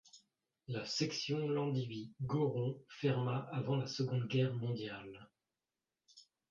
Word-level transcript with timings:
La 0.67 0.83
section 0.83 1.47
Landivy- 1.47 2.09
Gorron 2.23 2.75
ferma 2.89 3.47
avant 3.51 3.75
la 3.75 3.85
Seconde 3.85 4.27
Guerre 4.27 4.55
mondiale. 4.55 5.29